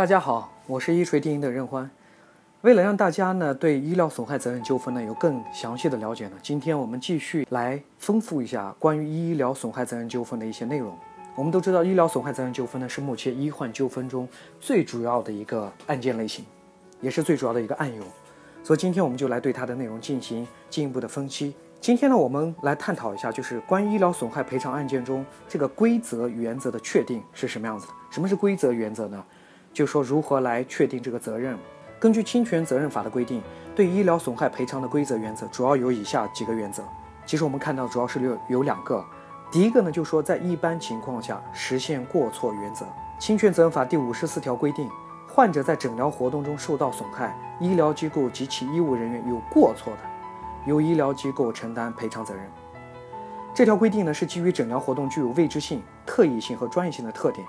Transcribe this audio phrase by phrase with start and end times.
[0.00, 1.90] 大家好，我是一锤定音的任欢。
[2.62, 10.96] 为了让大家呢对医疗损害责任纠纷呢有更详细的了解呢，今天我们继续来丰富一下关于医疗损害责任纠纷的一些内容。
[11.34, 14.26] 我们都知道，医疗损害责任纠纷呢是目前医患纠纷中
[14.58, 16.46] 最主要的一个案件类型，
[17.02, 18.02] 也是最主要的一个案由。
[18.64, 21.54] 所以今天我们就来对它的内容进行进一步的分析。
[21.78, 27.92] 今天呢，我们来探讨一下，就是关于医疗损害赔偿案件中这个规则原则的确定是什么样子的。
[28.10, 29.22] 什么是规则原则呢？
[29.72, 31.58] 就说如何来确定这个责任。
[31.98, 33.42] 根据侵权责任法的规定，
[33.74, 36.82] 对医疗损害赔偿的规则原则主要有以下几个原则。
[37.26, 39.04] 其实我们看到主要是有有两个。
[39.52, 42.86] 第一个呢，就说在一般情况下实现过错原则。
[43.18, 44.88] 侵权责任法第五十四条规定，
[45.28, 49.98] 患者在诊疗活动中受到损害，医疗机构及其医务人员有过错的，
[50.64, 52.50] 由医疗机构承担赔偿责任。
[53.52, 57.46] 这条规定呢，是基于诊疗活动具有未知性、特异性和专业性的特点。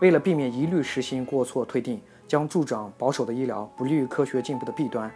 [0.00, 5.10] 为了避免一律实行过错推定，将助长保守的医疗不利于科学进步的弊端，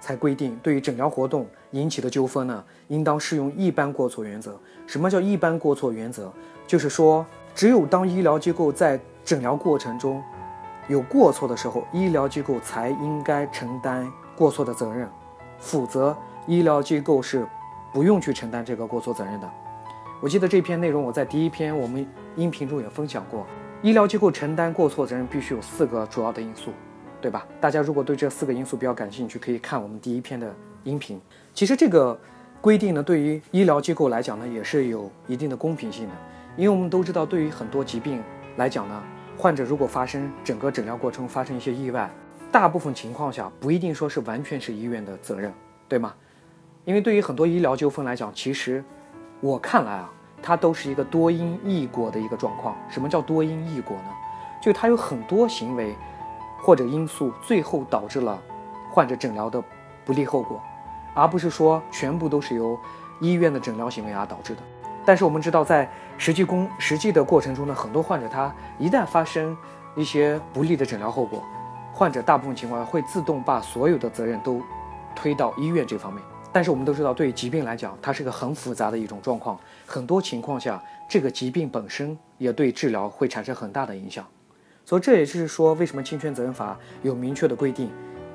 [0.00, 4.58] 才规定对于诊疗活动引起的纠纷呢，应当适用一般过错原则。
[4.86, 6.32] 什么叫一般过错原则？
[6.66, 10.22] 就是说，只有当医疗机构在诊疗过程中
[10.88, 15.08] 有过错的时候，医疗机构才应该承担过错的责任，
[15.58, 17.46] 否则医疗机构是
[17.92, 19.50] 不用去承担这个过错责任的。
[20.20, 23.44] 我记得这篇内容我在第一篇我们音频中也分享过。
[23.82, 26.70] 医疗机构承担过错责任必须有四个主要的因素，
[27.20, 27.44] 对吧？
[27.60, 31.20] 大家如果对这四个因素比较感兴趣，可以看我们第一篇的音频。
[31.52, 32.16] 其实这个
[32.60, 36.12] 规定呢，对于医疗机构来讲呢，也是有一定的公平性的。
[36.56, 38.22] 因为我们都知道，对于很多疾病
[38.56, 39.02] 来讲呢，
[39.36, 42.08] 患者如果发生整个诊疗过程发生一些意外，
[42.52, 45.52] 大部分情况下不一定说是完全是医院的责任，
[45.88, 46.14] 对吗？
[46.84, 48.84] 因为对于很多医疗纠纷来讲，其实
[49.40, 50.12] 我看来啊。
[50.42, 52.76] 它都是一个多因异果的一个状况。
[52.88, 54.10] 什么叫多因异果呢？
[54.60, 55.96] 就它有很多行为
[56.60, 58.40] 或者因素，最后导致了
[58.90, 59.62] 患者诊疗的
[60.04, 60.60] 不利后果，
[61.14, 62.78] 而不是说全部都是由
[63.20, 64.62] 医院的诊疗行为而导致的。
[65.04, 69.56] 但是我们知道，在实际工实际的过程中呢，很多患者他一旦发生
[69.96, 71.42] 一些不利的诊疗后果，
[71.92, 74.62] 患者大部分情况会自动把所有的责任都
[75.16, 76.22] 推到医院这方面。
[76.52, 79.58] 但是我们都知道，对疾病来讲，它是个很复杂的一种状况。
[79.86, 84.26] 很多情况下，这个疾病本身也对治疗会产生很大的影响。
[84.84, 87.90] 所以这也就是说，为什么侵权责任法有明确的规定，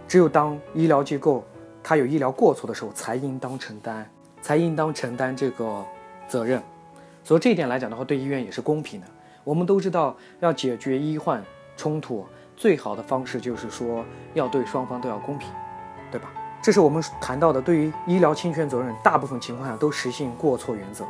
[0.08, 1.46] 只有当医疗机构
[1.84, 4.10] 它有医疗过错的时候，才应当承担，
[4.42, 5.86] 才应当承担这个
[6.28, 6.60] 责任。
[7.24, 9.08] 所以这一点来讲的话，对医院也是公平的。
[9.44, 11.44] 我们都知道，要解决医患
[11.76, 14.04] 冲突，最好的方式就是说，
[14.34, 15.50] 要对双方都要公平，
[16.10, 16.32] 对吧？
[16.62, 21.06] 这是我们谈到的，对于医疗侵权责任，大部分情况下都实行过错原则。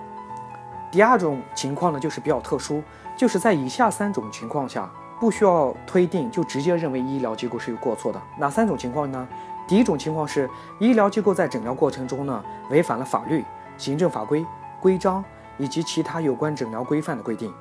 [0.92, 2.82] 第二种情况呢，就是比较特殊，
[3.16, 8.22] 就是在以下三种情况下，不需要推定就直接认为医疗机构是有过错的。
[8.38, 9.28] 哪三种情况呢？
[9.68, 10.50] 第一种情况是
[10.80, 13.44] 医疗机构在诊疗过程中呢，违反了法律、
[13.78, 14.46] 行政法规、
[14.80, 15.24] 规章
[15.58, 17.54] 以及其他有关诊疗规范的规定。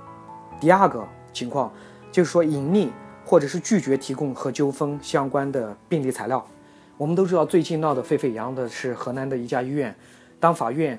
[0.60, 1.72] 第二个情况
[2.12, 2.90] 就是说隐匿
[3.24, 6.46] 或者是拒绝提供和纠纷相关的病例材料。
[6.98, 9.94] 我们都知道，最近闹得沸沸扬扬的是河南的一家医院。
[10.40, 10.98] 当法院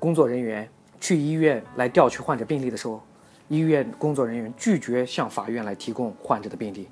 [0.00, 0.68] 工作人员
[1.00, 3.00] 去医院来调取患者病历的时候，
[3.46, 6.88] 医院工作人员拒绝向法院来提供患者的病历。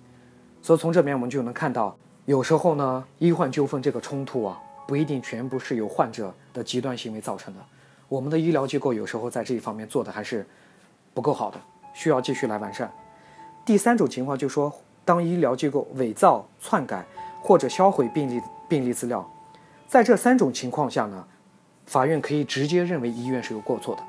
[0.63, 7.61] 所以从这边我们就能看到，有时候呢，医患纠纷这个冲突啊，不一定全部是由患者的极端行为造成的。
[8.09, 10.47] 我们的医疗机构有时候在这一方面做的还是
[11.13, 11.61] 不够好的，
[11.95, 12.89] 需要继续来完善。
[13.65, 14.73] 第三种情况就是说，
[15.05, 17.05] 当医疗机构伪造、篡改。
[17.43, 19.29] 或者销毁病历病历资料，
[19.87, 21.25] 在这三种情况下呢，
[21.87, 24.03] 法院可以直接认为医院是有过错的，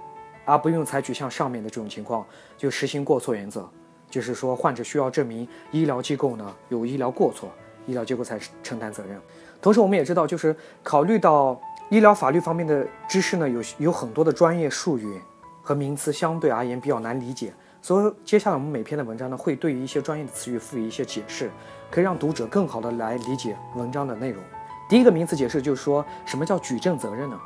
[0.46, 2.26] 而不用采取像上面的这种情况，
[2.58, 3.70] 就实行过错原则，
[4.10, 7.50] 就是说患者需要证明医疗机构呢有医疗过错，
[7.86, 9.20] 医疗机构才承担责任。
[9.62, 15.20] 同时，我们也知道，就是考虑到医疗法律方面的知识呢，有有很多的专业术语
[15.62, 17.54] 和名词相对而言比较难理解。
[17.88, 21.50] 所以，接下来我们每篇的文章呢，会对于一些专业的词语赋予一些解释，
[21.90, 24.44] 可以让读者更好的来理解文章的内容。
[24.90, 27.40] 第一个名词解释就是说什么叫举证责任呢？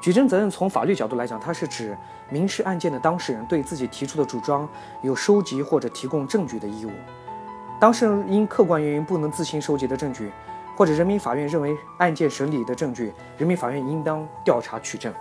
[0.00, 1.94] 举证责任从法律角度来讲，它是指
[2.30, 4.66] 民事案件的当事人对自己提出的主张
[5.02, 6.90] 有收集或者提供证据的义务。
[7.78, 10.32] 当事人因客观原因不能自行收集的证据，
[10.78, 15.12] 或者人民法院认为案件审理的证据，人民法院应当调查取证。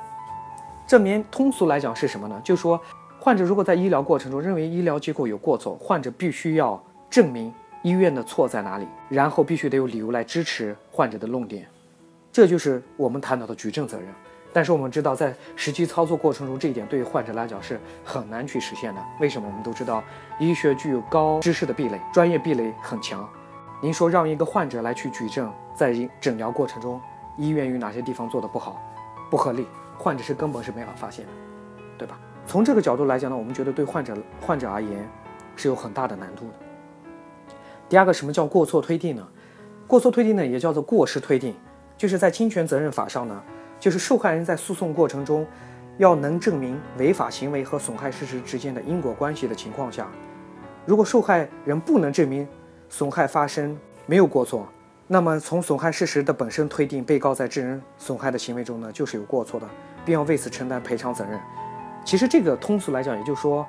[0.87, 2.39] 证明通俗来讲是什么呢？
[2.45, 2.79] 就说。
[3.23, 11.65] 患者如果在医疗过程中认为医疗机构有过错，患者必须要证明医院的错在哪里，然后必须得有理由来支持患者的论点，
[12.33, 14.09] 这就是我们谈到的举证责任。
[14.51, 19.01] 但是我们知道，在实际操作过程中，这一点对于患者来讲是很难去实现的。
[19.21, 19.47] 为什么？
[19.47, 20.03] 我们都知道，
[20.37, 23.25] 医学具有高知识的壁垒，专业壁垒很强。
[23.81, 26.99] 您说让一个患者来去举证，在诊疗过程中，
[27.37, 28.81] 医院有哪些地方做的不好、
[29.31, 29.65] 不合理，
[29.97, 31.31] 患者是根本是没法发现的，
[31.97, 32.19] 对吧？
[32.45, 35.09] 从这个角度来讲呢，我们觉得对患者患者而言
[35.55, 36.53] 是有很大的难度的。
[37.89, 39.27] 第二个，什么叫过错推定呢？
[39.87, 41.55] 过错推定呢，也叫做过失推定，
[41.97, 43.41] 就是在侵权责任法上呢。
[43.79, 45.45] 就是受害人在诉讼过程中，
[45.97, 50.07] 要能证明违法行为和损害事实之间的因果关系的情况下，
[50.85, 52.47] 如果受害人不能证明
[52.87, 54.65] 损害发生没有过错，
[55.05, 59.67] 那么从损害事实的本身推定，被告在致人损害的行为中呢就是有过错的，
[60.05, 61.37] 并要为此承担赔偿责任。
[62.05, 63.65] 其实这个通俗来讲，也就是说，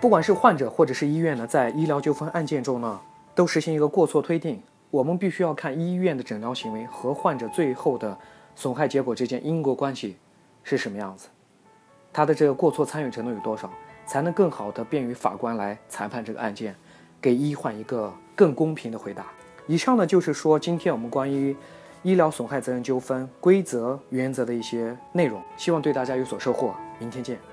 [0.00, 3.00] 不管是患者或者是医院呢，在医疗纠纷案件中呢，
[3.34, 4.62] 都实行一个过错推定。
[4.90, 8.16] 我们必须要看医院的诊疗行为和患者最后的。
[8.54, 10.14] 损害结果之间因果关系
[10.62, 11.26] 是什么样子？
[12.12, 13.72] 他的这个过错参与程度有多少，
[14.04, 16.76] 才能更好的便于法官来裁判这个案件，
[17.18, 19.24] 给医患一个更公平的回答。
[19.66, 21.56] 以上呢就是说今天我们关于
[22.02, 26.74] 医疗损害责任纠纷规则原则的一些内容，希望对大家有所收获。
[26.98, 27.51] 明天见。